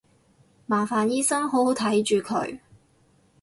[0.65, 2.59] 麻煩醫生好好睇住佢